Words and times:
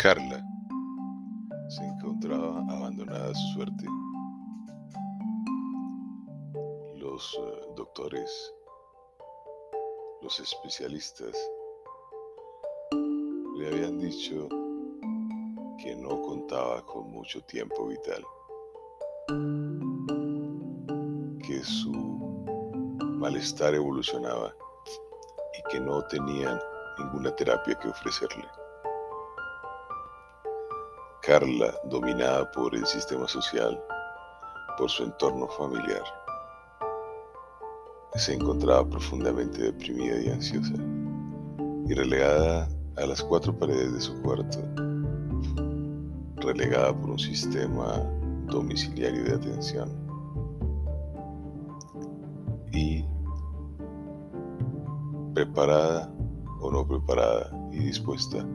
Carla 0.00 0.40
se 1.68 1.84
encontraba 1.84 2.60
abandonada 2.70 3.30
a 3.30 3.34
su 3.34 3.48
suerte. 3.54 3.84
Los 6.94 7.36
eh, 7.36 7.66
doctores, 7.76 8.54
los 10.22 10.38
especialistas, 10.38 11.36
le 13.56 13.66
habían 13.66 13.98
dicho 13.98 14.48
que 15.82 15.96
no 15.96 16.22
contaba 16.22 16.86
con 16.86 17.10
mucho 17.10 17.42
tiempo 17.42 17.88
vital, 17.88 18.24
que 21.44 21.60
su 21.64 21.90
malestar 23.00 23.74
evolucionaba 23.74 24.54
y 25.58 25.72
que 25.72 25.80
no 25.80 26.04
tenían 26.06 26.56
ninguna 26.98 27.34
terapia 27.34 27.76
que 27.80 27.88
ofrecerle. 27.88 28.57
Carla, 31.28 31.74
dominada 31.90 32.50
por 32.52 32.74
el 32.74 32.86
sistema 32.86 33.28
social, 33.28 33.78
por 34.78 34.88
su 34.88 35.04
entorno 35.04 35.46
familiar, 35.46 36.02
se 38.14 38.32
encontraba 38.32 38.88
profundamente 38.88 39.60
deprimida 39.60 40.22
y 40.22 40.30
ansiosa 40.30 40.72
y 41.86 41.92
relegada 41.92 42.66
a 42.96 43.04
las 43.04 43.22
cuatro 43.22 43.54
paredes 43.54 43.92
de 43.92 44.00
su 44.00 44.22
cuarto, 44.22 44.58
relegada 46.36 46.98
por 46.98 47.10
un 47.10 47.18
sistema 47.18 47.98
domiciliario 48.46 49.24
de 49.24 49.34
atención 49.34 49.90
y 52.72 53.04
preparada 55.34 56.10
o 56.62 56.70
no 56.70 56.88
preparada 56.88 57.50
y 57.70 57.80
dispuesta 57.80 58.46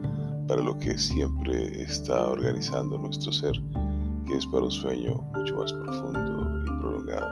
para 0.46 0.62
lo 0.62 0.78
que 0.78 0.98
siempre 0.98 1.82
está 1.82 2.28
organizando 2.28 2.98
nuestro 2.98 3.32
ser, 3.32 3.54
que 4.26 4.36
es 4.36 4.46
para 4.46 4.64
un 4.64 4.70
sueño 4.70 5.14
mucho 5.34 5.56
más 5.56 5.72
profundo 5.72 6.62
y 6.64 6.80
prolongado. 6.80 7.30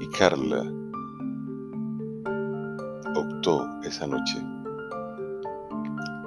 Y 0.00 0.08
Carla 0.08 0.64
optó 3.16 3.66
esa 3.82 4.06
noche, 4.06 4.38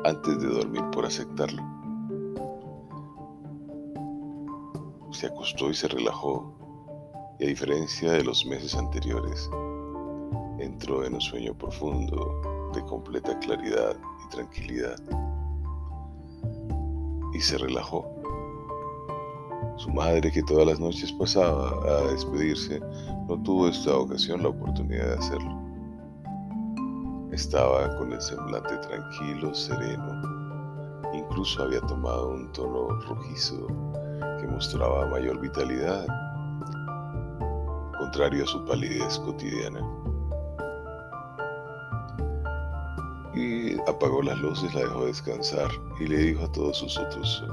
antes 0.06 0.40
de 0.40 0.48
dormir, 0.48 0.84
por 0.92 1.06
aceptarlo. 1.06 1.62
Se 5.12 5.28
acostó 5.28 5.70
y 5.70 5.74
se 5.74 5.88
relajó, 5.88 6.54
y 7.40 7.46
a 7.46 7.48
diferencia 7.48 8.14
de 8.14 8.24
los 8.24 8.46
meses 8.46 8.76
anteriores, 8.76 9.50
entró 10.60 11.04
en 11.04 11.16
un 11.16 11.22
sueño 11.22 11.54
profundo 11.58 12.70
de 12.74 12.82
completa 12.86 13.38
claridad 13.40 13.98
tranquilidad 14.32 14.96
y 17.34 17.40
se 17.40 17.58
relajó. 17.58 18.06
Su 19.78 19.90
madre, 19.90 20.32
que 20.32 20.44
todas 20.44 20.68
las 20.68 20.80
noches 20.80 21.12
pasaba 21.14 21.70
a 21.86 22.12
despedirse, 22.12 22.80
no 23.28 23.42
tuvo 23.44 23.68
esta 23.68 23.96
ocasión 23.96 24.44
la 24.44 24.50
oportunidad 24.50 25.08
de 25.08 25.14
hacerlo. 25.14 25.62
Estaba 27.32 27.96
con 27.98 28.12
el 28.12 28.22
semblante 28.22 28.78
tranquilo, 28.78 29.54
sereno. 29.54 30.22
Incluso 31.14 31.64
había 31.64 31.82
tomado 31.82 32.30
un 32.30 32.52
tono 32.52 32.90
rojizo 33.08 33.68
que 34.40 34.48
mostraba 34.48 35.08
mayor 35.08 35.40
vitalidad, 35.40 36.06
contrario 37.98 38.44
a 38.44 38.48
su 38.48 38.66
palidez 38.66 39.18
cotidiana. 39.20 40.01
Apagó 43.88 44.22
las 44.22 44.38
luces, 44.40 44.74
la 44.74 44.82
dejó 44.82 45.06
descansar 45.06 45.70
y 46.00 46.08
le 46.08 46.18
dijo 46.18 46.44
a 46.44 46.52
todos 46.52 46.78
sus 46.78 46.98
otros 46.98 47.44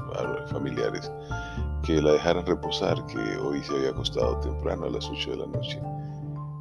familiares 0.49 1.11
que 1.83 2.01
la 2.01 2.13
dejaran 2.13 2.45
reposar, 2.45 3.05
que 3.07 3.17
hoy 3.37 3.63
se 3.63 3.75
había 3.75 3.89
acostado 3.89 4.39
temprano 4.39 4.85
a 4.85 4.89
las 4.89 5.09
8 5.09 5.31
de 5.31 5.37
la 5.37 5.47
noche 5.47 5.81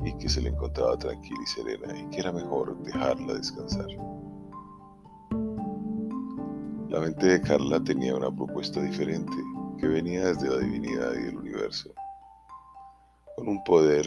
y 0.05 0.13
que 0.19 0.29
se 0.29 0.41
le 0.41 0.51
encontraba 0.51 0.97
tranquila 0.99 1.39
y 1.43 1.47
serena 1.47 1.99
y 1.99 2.07
que 2.11 2.21
era 2.21 2.33
mejor 2.33 2.77
dejarla 2.83 3.35
descansar. 3.35 3.87
La 6.89 7.01
mente 7.01 7.27
de 7.27 7.41
Carla 7.43 7.83
tenía 7.83 8.15
una 8.15 8.35
propuesta 8.35 8.81
diferente 8.81 9.37
que 9.79 9.87
venía 9.87 10.27
desde 10.27 10.49
la 10.49 10.59
divinidad 10.59 11.13
y 11.15 11.29
el 11.29 11.37
universo, 11.37 11.91
con 13.37 13.49
un 13.49 13.63
poder 13.65 14.07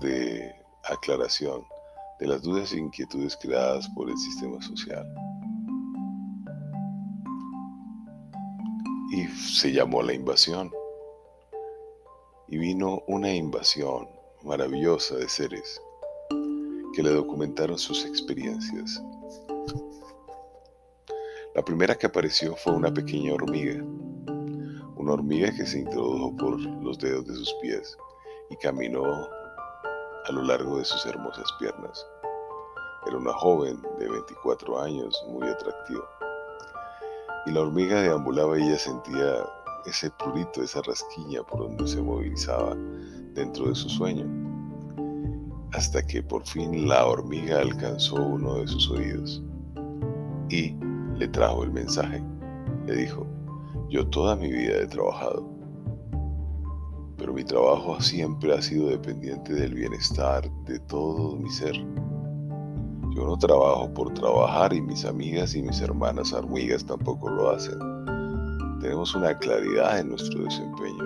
de 0.00 0.54
aclaración 0.90 1.64
de 2.22 2.28
las 2.28 2.42
dudas 2.42 2.72
e 2.72 2.78
inquietudes 2.78 3.36
creadas 3.36 3.88
por 3.96 4.08
el 4.08 4.16
sistema 4.16 4.62
social. 4.62 5.04
Y 9.10 9.26
se 9.26 9.72
llamó 9.72 10.04
la 10.04 10.14
invasión. 10.14 10.70
Y 12.46 12.58
vino 12.58 13.02
una 13.08 13.34
invasión 13.34 14.08
maravillosa 14.44 15.16
de 15.16 15.28
seres 15.28 15.82
que 16.94 17.02
le 17.02 17.10
documentaron 17.10 17.76
sus 17.76 18.04
experiencias. 18.04 19.02
La 21.56 21.62
primera 21.64 21.96
que 21.96 22.06
apareció 22.06 22.54
fue 22.54 22.72
una 22.72 22.94
pequeña 22.94 23.34
hormiga, 23.34 23.82
una 24.94 25.14
hormiga 25.14 25.52
que 25.52 25.66
se 25.66 25.80
introdujo 25.80 26.36
por 26.36 26.60
los 26.60 27.00
dedos 27.00 27.26
de 27.26 27.34
sus 27.34 27.52
pies 27.60 27.96
y 28.48 28.56
caminó 28.56 29.02
a 30.26 30.32
lo 30.32 30.42
largo 30.42 30.78
de 30.78 30.84
sus 30.84 31.04
hermosas 31.06 31.46
piernas. 31.58 32.06
Era 33.06 33.16
una 33.16 33.32
joven 33.32 33.80
de 33.98 34.08
24 34.08 34.80
años, 34.80 35.24
muy 35.28 35.48
atractiva. 35.48 36.04
Y 37.46 37.50
la 37.50 37.60
hormiga 37.62 38.00
deambulaba 38.00 38.58
y 38.58 38.62
ella 38.62 38.78
sentía 38.78 39.44
ese 39.84 40.10
prurito, 40.12 40.62
esa 40.62 40.80
rasquiña 40.82 41.42
por 41.42 41.60
donde 41.60 41.88
se 41.88 42.00
movilizaba 42.00 42.76
dentro 43.34 43.68
de 43.68 43.74
su 43.74 43.88
sueño. 43.88 44.26
Hasta 45.72 46.06
que 46.06 46.22
por 46.22 46.46
fin 46.46 46.88
la 46.88 47.06
hormiga 47.06 47.60
alcanzó 47.60 48.16
uno 48.16 48.56
de 48.56 48.68
sus 48.68 48.90
oídos 48.90 49.42
y 50.50 50.76
le 51.16 51.26
trajo 51.28 51.64
el 51.64 51.72
mensaje. 51.72 52.22
Le 52.86 52.94
dijo, 52.94 53.26
yo 53.88 54.06
toda 54.08 54.36
mi 54.36 54.50
vida 54.50 54.76
he 54.76 54.86
trabajado 54.86 55.51
pero 57.22 57.34
mi 57.34 57.44
trabajo 57.44 58.00
siempre 58.00 58.52
ha 58.52 58.60
sido 58.60 58.88
dependiente 58.88 59.54
del 59.54 59.74
bienestar 59.74 60.50
de 60.64 60.80
todo 60.80 61.36
mi 61.36 61.48
ser. 61.50 61.72
Yo 63.14 63.24
no 63.24 63.38
trabajo 63.38 63.94
por 63.94 64.12
trabajar 64.12 64.72
y 64.72 64.80
mis 64.80 65.04
amigas 65.04 65.54
y 65.54 65.62
mis 65.62 65.80
hermanas 65.80 66.32
hormigas 66.32 66.84
tampoco 66.84 67.30
lo 67.30 67.50
hacen. 67.50 67.78
Tenemos 68.80 69.14
una 69.14 69.38
claridad 69.38 70.00
en 70.00 70.08
nuestro 70.08 70.42
desempeño. 70.42 71.04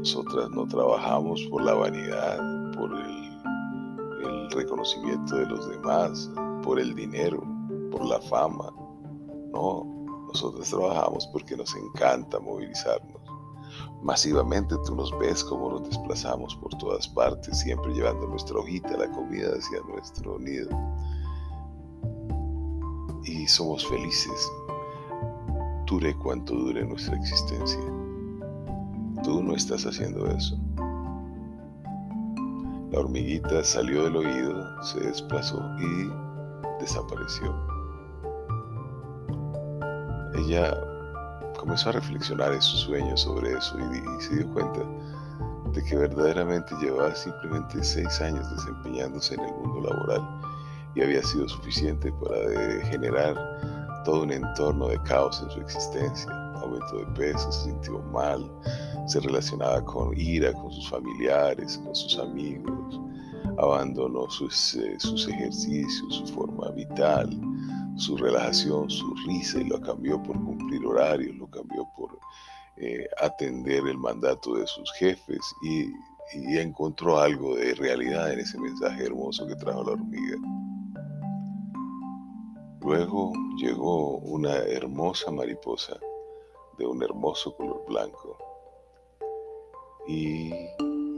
Nosotras 0.00 0.50
no 0.50 0.66
trabajamos 0.66 1.40
por 1.50 1.64
la 1.64 1.72
vanidad, 1.72 2.38
por 2.74 2.92
el, 2.92 4.50
reconocimiento 4.50 5.36
de 5.36 5.46
los 5.46 5.66
demás, 5.70 6.30
por 6.62 6.78
el 6.78 6.94
dinero, 6.94 7.42
por 7.90 8.04
la 8.04 8.20
fama. 8.20 8.70
No, 9.54 9.82
nosotros 10.28 10.68
trabajamos 10.68 11.26
porque 11.28 11.56
nos 11.56 11.74
encanta 11.74 12.38
movilizarnos 12.38 13.25
Masivamente 14.02 14.74
tú 14.86 14.94
nos 14.94 15.16
ves 15.18 15.42
como 15.44 15.70
nos 15.70 15.88
desplazamos 15.88 16.54
por 16.56 16.74
todas 16.78 17.08
partes, 17.08 17.58
siempre 17.58 17.92
llevando 17.92 18.26
nuestra 18.26 18.58
hojita, 18.58 18.96
la 18.96 19.10
comida 19.10 19.48
hacia 19.56 19.80
nuestro 19.88 20.38
nido. 20.38 20.70
Y 23.24 23.46
somos 23.48 23.86
felices, 23.86 24.52
dure 25.86 26.16
cuanto 26.18 26.54
dure 26.54 26.84
nuestra 26.84 27.16
existencia. 27.16 27.80
Tú 29.24 29.42
no 29.42 29.54
estás 29.54 29.84
haciendo 29.86 30.26
eso. 30.26 30.56
La 32.92 33.00
hormiguita 33.00 33.64
salió 33.64 34.04
del 34.04 34.16
oído, 34.16 34.82
se 34.82 35.00
desplazó 35.00 35.60
y 35.80 36.08
desapareció. 36.80 37.54
Ella 40.36 40.95
comenzó 41.56 41.90
a 41.90 41.92
reflexionar 41.92 42.52
en 42.52 42.62
sus 42.62 42.80
sueños 42.80 43.20
sobre 43.20 43.52
eso 43.52 43.76
y, 43.78 44.22
se 44.22 44.36
dio 44.36 44.52
cuenta 44.52 44.80
de 45.72 45.84
que 45.84 45.96
verdaderamente 45.96 46.74
llevaba 46.80 47.14
simplemente 47.14 47.82
seis 47.82 48.20
años 48.20 48.50
desempeñándose 48.50 49.34
en 49.34 49.40
el 49.40 49.52
mundo 49.54 49.88
laboral 49.88 50.22
y 50.94 51.02
había 51.02 51.22
sido 51.22 51.48
suficiente 51.48 52.10
para 52.12 52.84
generar 52.86 53.34
todo 54.04 54.22
un 54.22 54.32
entorno 54.32 54.88
de 54.88 55.02
caos 55.02 55.42
en 55.42 55.50
su 55.50 55.60
existencia. 55.60 56.30
Aumento 56.54 56.96
de 56.98 57.06
peso, 57.18 57.52
se 57.52 57.64
sintió 57.70 57.98
mal, 58.12 58.50
se 59.06 59.20
relacionaba 59.20 59.84
con 59.84 60.18
ira 60.18 60.52
con 60.54 60.72
sus 60.72 60.88
familiares, 60.88 61.78
con 61.84 61.94
sus 61.94 62.18
amigos, 62.18 62.95
abandonó 63.58 64.28
sus, 64.30 64.74
eh, 64.74 64.98
sus 64.98 65.28
ejercicios, 65.28 66.14
su 66.14 66.26
forma 66.28 66.70
vital, 66.70 67.30
su 67.96 68.16
relajación, 68.16 68.90
su 68.90 69.14
risa 69.26 69.60
y 69.60 69.64
lo 69.64 69.80
cambió 69.80 70.22
por 70.22 70.36
cumplir 70.44 70.84
horarios, 70.84 71.36
lo 71.36 71.46
cambió 71.48 71.88
por 71.96 72.18
eh, 72.76 73.08
atender 73.20 73.86
el 73.86 73.98
mandato 73.98 74.54
de 74.54 74.66
sus 74.66 74.92
jefes 74.94 75.40
y, 75.62 75.86
y 76.38 76.58
encontró 76.58 77.18
algo 77.18 77.56
de 77.56 77.74
realidad 77.74 78.32
en 78.32 78.40
ese 78.40 78.58
mensaje 78.58 79.04
hermoso 79.04 79.46
que 79.46 79.56
trajo 79.56 79.84
la 79.84 79.92
hormiga. 79.92 80.36
Luego 82.82 83.32
llegó 83.56 84.18
una 84.18 84.54
hermosa 84.56 85.30
mariposa 85.30 85.98
de 86.78 86.86
un 86.86 87.02
hermoso 87.02 87.56
color 87.56 87.82
blanco 87.88 88.36
y 90.06 90.52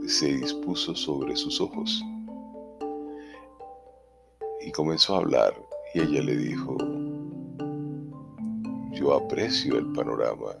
se 0.07 0.33
dispuso 0.33 0.95
sobre 0.95 1.35
sus 1.35 1.61
ojos 1.61 2.01
y 4.61 4.71
comenzó 4.71 5.15
a 5.15 5.19
hablar 5.19 5.53
y 5.93 6.01
ella 6.01 6.21
le 6.21 6.37
dijo, 6.37 6.77
yo 8.91 9.13
aprecio 9.13 9.77
el 9.77 9.91
panorama, 9.93 10.55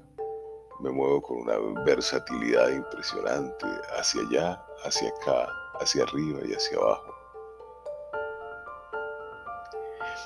me 0.79 0.91
muevo 0.91 1.21
con 1.21 1.39
una 1.39 1.57
versatilidad 1.83 2.69
impresionante 2.69 3.65
hacia 3.97 4.21
allá, 4.21 4.65
hacia 4.85 5.09
acá, 5.09 5.49
hacia 5.81 6.03
arriba 6.03 6.39
y 6.47 6.53
hacia 6.53 6.77
abajo. 6.77 7.15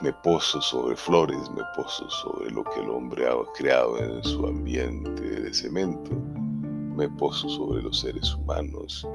Me 0.01 0.13
poso 0.13 0.61
sobre 0.61 0.95
flores, 0.95 1.49
me 1.51 1.63
poso 1.75 2.09
sobre 2.09 2.51
lo 2.51 2.63
que 2.63 2.81
el 2.81 2.89
hombre 2.89 3.27
ha 3.27 3.35
creado 3.55 3.97
en 3.97 4.23
su 4.23 4.45
ambiente 4.45 5.21
de 5.21 5.53
cemento, 5.53 6.11
me 6.95 7.09
poso 7.09 7.49
sobre 7.49 7.81
los 7.81 7.99
seres 8.01 8.33
humanos 8.35 9.07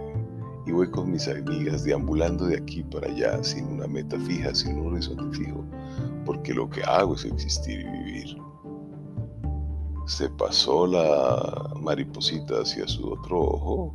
y 0.68 0.72
voy 0.72 0.90
con 0.90 1.10
mis 1.10 1.26
amigas 1.26 1.84
deambulando 1.84 2.44
de 2.44 2.58
aquí 2.58 2.82
para 2.82 3.08
allá 3.08 3.42
sin 3.42 3.66
una 3.68 3.86
meta 3.86 4.18
fija, 4.20 4.54
sin 4.54 4.78
un 4.78 4.92
horizonte 4.92 5.38
fijo, 5.38 5.64
porque 6.26 6.52
lo 6.52 6.68
que 6.68 6.82
hago 6.82 7.14
es 7.14 7.24
existir 7.24 7.80
y 7.80 7.90
vivir. 7.90 8.36
Se 10.06 10.28
pasó 10.28 10.86
la 10.86 11.70
mariposita 11.80 12.60
hacia 12.60 12.86
su 12.86 13.12
otro 13.12 13.40
ojo 13.40 13.94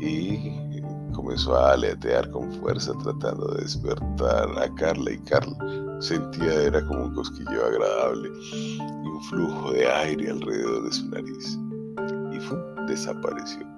y 0.00 0.82
comenzó 1.12 1.56
a 1.56 1.74
aletear 1.74 2.28
con 2.32 2.50
fuerza 2.54 2.92
tratando 3.04 3.54
de 3.54 3.62
despertar 3.62 4.48
a 4.58 4.74
Carla 4.74 5.12
y 5.12 5.18
Carla 5.18 5.56
sentía 6.00 6.62
era 6.62 6.84
como 6.86 7.04
un 7.04 7.14
cosquilleo 7.14 7.64
agradable 7.64 8.28
y 8.80 9.06
un 9.06 9.22
flujo 9.28 9.72
de 9.72 9.88
aire 9.88 10.30
alrededor 10.30 10.84
de 10.84 10.92
su 10.92 11.08
nariz 11.10 11.58
y 12.32 12.90
desapareció. 12.90 13.69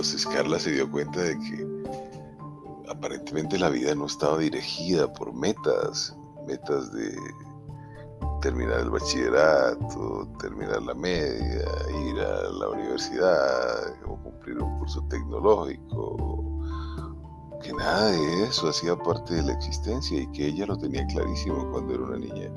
Entonces 0.00 0.26
Carla 0.26 0.58
se 0.58 0.72
dio 0.72 0.90
cuenta 0.90 1.20
de 1.20 1.38
que 1.40 2.88
aparentemente 2.88 3.58
la 3.58 3.68
vida 3.68 3.94
no 3.94 4.06
estaba 4.06 4.38
dirigida 4.38 5.12
por 5.12 5.30
metas, 5.34 6.16
metas 6.46 6.90
de 6.94 7.14
terminar 8.40 8.80
el 8.80 8.88
bachillerato, 8.88 10.26
terminar 10.40 10.82
la 10.84 10.94
media, 10.94 11.66
ir 12.08 12.18
a 12.18 12.50
la 12.50 12.68
universidad 12.70 13.94
o 14.06 14.16
cumplir 14.22 14.62
un 14.62 14.78
curso 14.78 15.04
tecnológico, 15.10 16.64
que 17.62 17.70
nada 17.74 18.12
de 18.12 18.44
eso 18.44 18.70
hacía 18.70 18.96
parte 18.96 19.34
de 19.34 19.42
la 19.42 19.52
existencia 19.52 20.18
y 20.18 20.26
que 20.32 20.46
ella 20.46 20.64
lo 20.64 20.78
tenía 20.78 21.06
clarísimo 21.08 21.70
cuando 21.72 21.92
era 21.92 22.04
una 22.04 22.16
niña. 22.16 22.50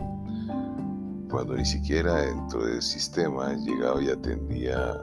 Cuando 1.30 1.58
ni 1.58 1.66
siquiera 1.66 2.22
dentro 2.22 2.64
del 2.64 2.82
sistema 2.82 3.54
llegaba 3.56 4.02
y 4.02 4.10
atendía 4.12 4.98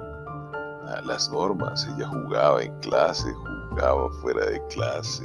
las 1.02 1.30
normas, 1.30 1.88
ella 1.94 2.08
jugaba 2.08 2.62
en 2.62 2.78
clase, 2.80 3.32
jugaba 3.70 4.10
fuera 4.20 4.46
de 4.46 4.60
clase, 4.68 5.24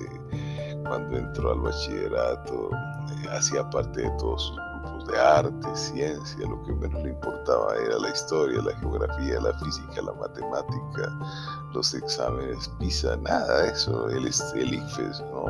cuando 0.88 1.18
entró 1.18 1.52
al 1.52 1.60
bachillerato, 1.62 2.70
eh, 2.72 3.30
hacía 3.32 3.68
parte 3.70 4.02
de 4.02 4.10
todos 4.18 4.48
sus 4.48 4.60
de 5.08 5.20
arte, 5.20 5.76
ciencia, 5.76 6.48
lo 6.48 6.62
que 6.64 6.74
menos 6.74 7.04
le 7.04 7.10
importaba 7.10 7.76
era 7.76 7.98
la 8.00 8.10
historia, 8.10 8.62
la 8.62 8.76
geografía, 8.78 9.40
la 9.40 9.54
física, 9.60 10.02
la 10.02 10.14
matemática, 10.14 11.20
los 11.74 11.94
exámenes. 11.94 12.70
PISA, 12.80 13.16
nada 13.18 13.68
eso, 13.68 14.10
el, 14.10 14.28
el 14.28 14.74
IFES, 14.74 15.22
¿no? 15.32 15.46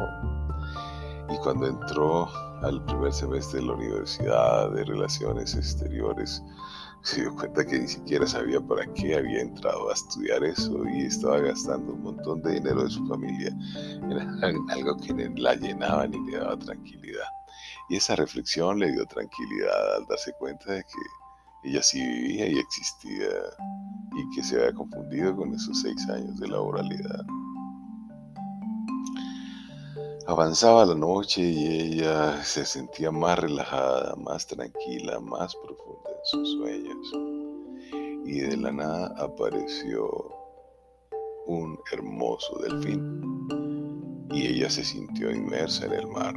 Y 1.30 1.38
cuando 1.40 1.68
entró 1.68 2.30
al 2.62 2.84
primer 2.86 3.14
semestre 3.14 3.60
de 3.60 3.68
la 3.68 3.74
Universidad 3.74 4.72
de 4.72 4.84
Relaciones 4.84 5.56
Exteriores, 5.56 6.42
se 7.06 7.22
dio 7.22 7.36
cuenta 7.36 7.64
que 7.64 7.80
ni 7.80 7.88
siquiera 7.88 8.26
sabía 8.26 8.60
para 8.60 8.92
qué 8.94 9.16
había 9.16 9.42
entrado 9.42 9.92
a 9.92 9.94
estudiar 9.94 10.44
eso 10.44 10.84
y 10.90 11.06
estaba 11.06 11.40
gastando 11.40 11.94
un 11.94 12.02
montón 12.02 12.42
de 12.42 12.54
dinero 12.54 12.84
de 12.84 12.90
su 12.90 13.06
familia 13.06 13.50
en 13.50 14.12
algo 14.72 14.98
que 14.98 15.14
la 15.38 15.54
llenaba 15.54 16.08
ni 16.08 16.20
le 16.32 16.40
daba 16.40 16.58
tranquilidad. 16.58 17.28
Y 17.90 17.98
esa 17.98 18.16
reflexión 18.16 18.80
le 18.80 18.92
dio 18.92 19.06
tranquilidad 19.06 19.98
al 19.98 20.06
darse 20.08 20.34
cuenta 20.40 20.74
de 20.74 20.84
que 20.84 21.70
ella 21.70 21.84
sí 21.84 22.02
vivía 22.02 22.48
y 22.48 22.58
existía 22.58 23.30
y 24.16 24.36
que 24.36 24.44
se 24.44 24.56
había 24.56 24.74
confundido 24.74 25.36
con 25.36 25.54
esos 25.54 25.80
seis 25.82 26.10
años 26.10 26.40
de 26.40 26.48
laboralidad. 26.48 27.24
Avanzaba 30.26 30.88
la 30.88 30.96
noche 30.96 31.42
y 31.42 31.68
ella 31.68 32.44
se 32.44 32.66
sentía 32.66 33.12
más 33.12 33.38
relajada, 33.38 34.16
más 34.16 34.48
tranquila, 34.48 35.20
más 35.20 35.56
profunda 35.56 35.85
sus. 36.44 37.14
Y 38.26 38.40
de 38.40 38.58
la 38.58 38.72
nada 38.72 39.14
apareció 39.18 40.10
un 41.46 41.80
hermoso 41.92 42.58
delfín 42.60 44.28
y 44.32 44.48
ella 44.48 44.70
se 44.70 44.84
sintió 44.84 45.32
inmersa 45.32 45.86
en 45.86 45.94
el 45.94 46.08
mar 46.08 46.36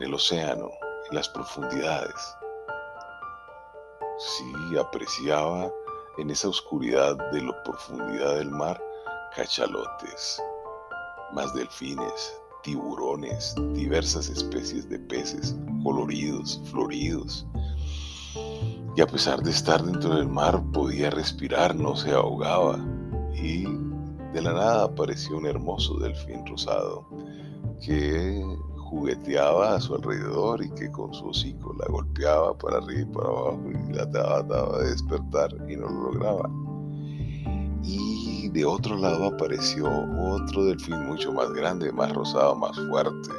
en 0.00 0.06
el 0.06 0.14
océano, 0.14 0.70
en 1.10 1.16
las 1.16 1.28
profundidades. 1.28 2.36
Sí, 4.18 4.78
apreciaba 4.78 5.70
en 6.18 6.30
esa 6.30 6.48
oscuridad 6.48 7.16
de 7.32 7.42
la 7.42 7.62
profundidad 7.64 8.36
del 8.36 8.50
mar 8.50 8.82
cachalotes, 9.36 10.42
más 11.32 11.52
delfines, 11.54 12.34
tiburones, 12.62 13.54
diversas 13.74 14.28
especies 14.28 14.88
de 14.88 14.98
peces, 14.98 15.54
coloridos, 15.82 16.60
floridos. 16.70 17.46
Y 18.96 19.00
a 19.00 19.06
pesar 19.06 19.42
de 19.42 19.50
estar 19.50 19.82
dentro 19.82 20.14
del 20.14 20.28
mar, 20.28 20.62
podía 20.72 21.10
respirar, 21.10 21.74
no 21.74 21.96
se 21.96 22.12
ahogaba. 22.12 22.78
Y 23.34 23.64
de 24.32 24.42
la 24.42 24.52
nada 24.52 24.84
apareció 24.84 25.36
un 25.36 25.46
hermoso 25.46 25.98
delfín 25.98 26.46
rosado 26.46 27.08
que 27.80 28.42
jugueteaba 28.76 29.76
a 29.76 29.80
su 29.80 29.94
alrededor 29.94 30.64
y 30.64 30.70
que 30.70 30.90
con 30.90 31.14
su 31.14 31.28
hocico 31.28 31.74
la 31.78 31.86
golpeaba 31.86 32.56
para 32.58 32.78
arriba 32.78 33.00
y 33.00 33.04
para 33.06 33.28
abajo 33.28 33.62
y 33.70 33.92
la 33.92 34.10
trataba 34.10 34.78
de 34.80 34.90
despertar 34.90 35.50
y 35.68 35.76
no 35.76 35.88
lo 35.88 36.12
lograba. 36.12 36.50
Y 37.82 38.48
de 38.50 38.64
otro 38.64 38.96
lado 38.96 39.26
apareció 39.26 39.86
otro 39.86 40.64
delfín 40.64 41.06
mucho 41.06 41.32
más 41.32 41.50
grande, 41.52 41.92
más 41.92 42.12
rosado, 42.12 42.54
más 42.56 42.76
fuerte. 42.88 43.30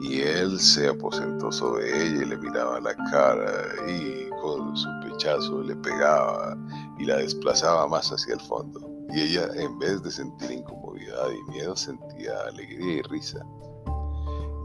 Y 0.00 0.22
él 0.22 0.58
se 0.58 0.88
aposentó 0.88 1.52
sobre 1.52 1.88
ella 1.88 2.22
y 2.22 2.26
le 2.26 2.38
miraba 2.38 2.80
la 2.80 2.94
cara 3.10 3.52
y 3.86 4.30
con 4.40 4.74
su 4.76 4.88
pechazo 5.02 5.62
le 5.62 5.76
pegaba 5.76 6.56
y 6.98 7.04
la 7.04 7.16
desplazaba 7.16 7.86
más 7.86 8.10
hacia 8.10 8.34
el 8.34 8.40
fondo. 8.40 8.80
Y 9.12 9.20
ella, 9.20 9.48
en 9.54 9.78
vez 9.78 10.02
de 10.02 10.10
sentir 10.10 10.50
incomodidad 10.50 11.28
y 11.30 11.50
miedo, 11.50 11.76
sentía 11.76 12.32
alegría 12.48 12.94
y 12.94 13.02
risa 13.02 13.44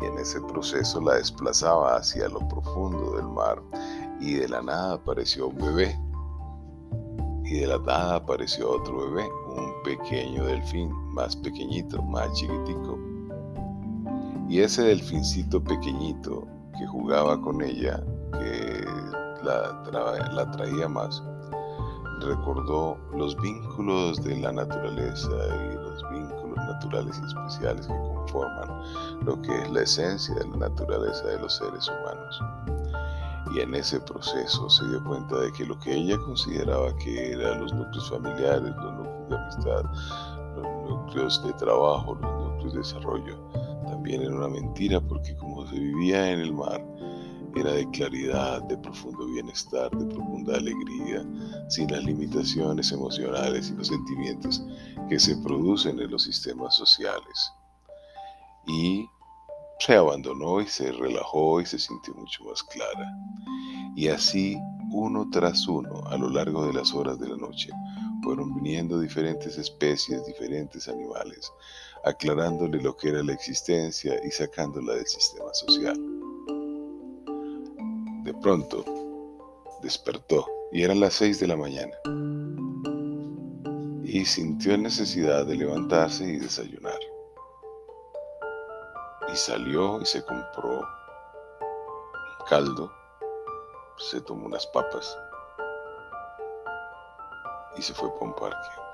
y 0.02 0.06
en 0.06 0.18
ese 0.18 0.42
proceso 0.42 1.02
la 1.02 1.16
desplazaba 1.16 1.98
hacia 1.98 2.28
lo 2.28 2.40
profundo 2.48 3.16
del 3.16 3.28
mar 3.28 3.62
y 4.20 4.36
de 4.36 4.48
la 4.48 4.62
nada 4.62 4.96
apareció 4.96 5.48
un 5.48 5.58
bebé 5.58 6.00
y 7.44 7.60
de 7.60 7.68
la 7.68 7.78
nada 7.78 8.16
apareció 8.16 8.72
otro 8.72 9.08
bebé, 9.10 9.30
un 9.56 9.72
pequeño 9.84 10.46
delfín, 10.46 10.92
más 11.14 11.36
pequeñito, 11.36 12.02
más 12.02 12.34
chiquitico. 12.34 12.98
Y 14.48 14.60
ese 14.60 14.84
delfincito 14.84 15.64
pequeñito 15.64 16.48
que 16.78 16.86
jugaba 16.88 17.42
con 17.42 17.62
ella, 17.62 18.04
que 18.32 18.86
la, 19.44 19.84
la 20.34 20.52
traía 20.52 20.88
más, 20.88 21.24
recordó 22.22 22.98
los 23.14 23.36
vínculos 23.42 24.24
de 24.24 24.38
la 24.38 24.52
naturaleza 24.52 25.30
y 25.30 25.76
los 25.76 26.10
vínculos 26.10 26.58
naturales 26.58 27.20
y 27.22 27.26
especiales 27.26 27.88
que 27.88 27.94
conforman 27.94 29.26
lo 29.26 29.42
que 29.42 29.62
es 29.62 29.72
la 29.72 29.82
esencia 29.82 30.36
de 30.36 30.48
la 30.50 30.58
naturaleza 30.70 31.28
de 31.28 31.40
los 31.40 31.56
seres 31.56 31.90
humanos. 31.90 32.42
Y 33.54 33.60
en 33.60 33.76
ese 33.76 34.00
proceso 34.00 34.70
se 34.70 34.88
dio 34.88 35.04
cuenta 35.04 35.40
de 35.40 35.52
que 35.54 35.66
lo 35.66 35.78
que 35.80 35.96
ella 35.96 36.18
consideraba 36.18 36.96
que 36.98 37.34
eran 37.34 37.62
los 37.62 37.74
núcleos 37.74 38.10
familiares, 38.10 38.74
los 38.76 38.94
núcleos 38.94 39.30
de 39.30 39.36
amistad, 39.36 39.84
los 40.56 40.90
núcleos 40.90 41.44
de 41.44 41.54
trabajo, 41.54 42.16
los 42.16 42.44
núcleos 42.44 42.74
de 42.74 42.80
desarrollo, 42.80 43.38
también 43.86 44.22
era 44.22 44.36
una 44.36 44.48
mentira 44.48 45.00
porque 45.02 45.36
como 45.36 45.68
se 45.68 45.80
vivía 45.80 46.32
en 46.32 46.40
el 46.40 46.54
mar, 46.54 46.84
era 47.56 47.72
de 47.72 47.90
claridad, 47.92 48.62
de 48.64 48.78
profundo 48.78 49.26
bienestar, 49.28 49.90
de 49.92 50.06
profunda 50.14 50.58
alegría, 50.58 51.26
sin 51.70 51.90
las 51.90 52.04
limitaciones 52.04 52.92
emocionales 52.92 53.70
y 53.70 53.76
los 53.76 53.88
sentimientos 53.88 54.62
que 55.10 55.18
se 55.20 55.38
producen 55.38 56.00
en 56.00 56.12
los 56.12 56.24
sistemas 56.24 56.76
sociales. 56.76 57.52
Y 58.68 59.08
se 59.80 59.96
abandonó 59.96 60.62
y 60.62 60.68
se 60.68 60.92
relajó 60.92 61.62
y 61.62 61.66
se 61.66 61.80
sintió 61.80 62.14
mucho 62.16 62.44
más 62.46 62.62
clara. 62.64 63.14
Y 63.96 64.10
así, 64.10 64.58
uno 64.92 65.30
tras 65.32 65.68
uno, 65.68 66.04
a 66.08 66.18
lo 66.18 66.30
largo 66.30 66.66
de 66.68 66.74
las 66.74 66.94
horas 66.94 67.20
de 67.20 67.30
la 67.30 67.38
noche, 67.38 67.70
fueron 68.24 68.54
viniendo 68.56 69.00
diferentes 69.00 69.58
especies, 69.58 70.26
diferentes 70.26 70.88
animales, 70.88 71.52
aclarándole 72.06 72.82
lo 72.82 72.96
que 72.96 73.10
era 73.10 73.24
la 73.24 73.34
existencia 73.34 74.16
y 74.24 74.32
sacándola 74.32 74.94
del 74.94 75.08
sistema 75.08 75.54
social. 75.54 75.98
De 78.24 78.34
pronto, 78.42 78.86
despertó 79.82 80.48
y 80.72 80.84
eran 80.84 81.00
las 81.00 81.16
seis 81.16 81.40
de 81.40 81.48
la 81.48 81.58
mañana 81.58 81.96
y 84.04 84.24
sintió 84.24 84.78
necesidad 84.78 85.46
de 85.46 85.56
levantarse 85.56 86.24
y 86.24 86.38
desayunar. 86.38 87.00
Y 89.34 89.36
salió 89.36 90.00
y 90.00 90.06
se 90.06 90.24
compró 90.24 90.80
un 90.80 92.46
caldo, 92.48 92.92
se 93.98 94.22
tomó 94.22 94.46
unas 94.46 94.66
papas 94.68 95.18
y 97.76 97.82
se 97.82 97.94
fue 97.94 98.10
para 98.14 98.26
un 98.26 98.36
parque. 98.36 98.85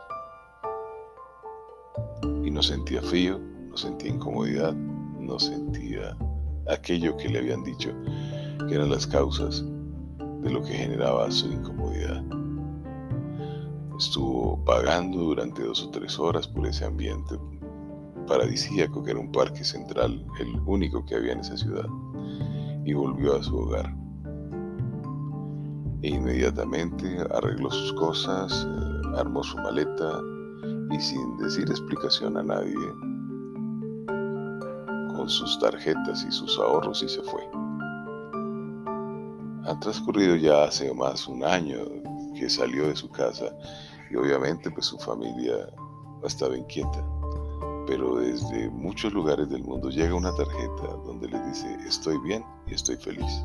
No 2.51 2.61
sentía 2.61 3.01
frío, 3.01 3.39
no 3.69 3.77
sentía 3.77 4.09
incomodidad, 4.09 4.73
no 4.73 5.39
sentía 5.39 6.17
aquello 6.69 7.15
que 7.15 7.29
le 7.29 7.39
habían 7.39 7.63
dicho 7.63 7.91
que 8.67 8.75
eran 8.75 8.89
las 8.89 9.07
causas 9.07 9.63
de 10.41 10.51
lo 10.51 10.61
que 10.61 10.73
generaba 10.73 11.31
su 11.31 11.47
incomodidad. 11.47 12.21
Estuvo 13.97 14.57
vagando 14.65 15.19
durante 15.19 15.63
dos 15.63 15.81
o 15.85 15.91
tres 15.91 16.19
horas 16.19 16.45
por 16.45 16.67
ese 16.67 16.83
ambiente 16.83 17.39
paradisíaco 18.27 19.01
que 19.01 19.11
era 19.11 19.19
un 19.21 19.31
parque 19.31 19.63
central, 19.63 20.25
el 20.41 20.59
único 20.65 21.05
que 21.05 21.15
había 21.15 21.31
en 21.31 21.39
esa 21.39 21.55
ciudad, 21.55 21.87
y 22.83 22.91
volvió 22.91 23.37
a 23.37 23.43
su 23.43 23.55
hogar. 23.55 23.95
E 26.01 26.09
inmediatamente 26.09 27.17
arregló 27.33 27.71
sus 27.71 27.93
cosas, 27.93 28.67
eh, 28.67 29.07
armó 29.17 29.41
su 29.41 29.57
maleta 29.57 30.21
y 30.91 30.99
sin 30.99 31.37
decir 31.37 31.69
explicación 31.69 32.37
a 32.37 32.43
nadie, 32.43 32.75
con 35.15 35.29
sus 35.29 35.59
tarjetas 35.59 36.25
y 36.27 36.31
sus 36.31 36.59
ahorros 36.59 37.03
y 37.03 37.09
se 37.09 37.21
fue. 37.21 37.41
Ha 39.65 39.79
transcurrido 39.79 40.35
ya 40.35 40.63
hace 40.63 40.93
más 40.93 41.27
un 41.27 41.43
año 41.43 41.77
que 42.37 42.49
salió 42.49 42.87
de 42.87 42.95
su 42.95 43.09
casa 43.09 43.55
y 44.09 44.15
obviamente 44.15 44.69
pues 44.71 44.87
su 44.87 44.97
familia 44.97 45.69
estaba 46.23 46.57
inquieta. 46.57 47.05
Pero 47.87 48.15
desde 48.15 48.69
muchos 48.69 49.13
lugares 49.13 49.49
del 49.49 49.63
mundo 49.63 49.89
llega 49.89 50.15
una 50.15 50.33
tarjeta 50.35 50.87
donde 51.05 51.27
le 51.29 51.39
dice 51.47 51.77
estoy 51.87 52.17
bien 52.19 52.43
y 52.67 52.73
estoy 52.73 52.97
feliz. 52.97 53.43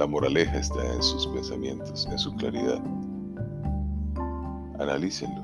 La 0.00 0.06
moraleja 0.06 0.56
está 0.56 0.82
en 0.94 1.02
sus 1.02 1.26
pensamientos, 1.26 2.08
en 2.10 2.18
su 2.18 2.34
claridad. 2.36 2.80
Analícenlo, 4.78 5.42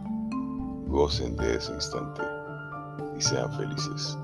gocen 0.86 1.36
de 1.36 1.56
ese 1.56 1.74
instante 1.74 2.22
y 3.18 3.20
sean 3.20 3.52
felices. 3.52 4.16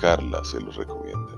Carla 0.00 0.44
se 0.44 0.60
los 0.60 0.76
recomienda. 0.76 1.35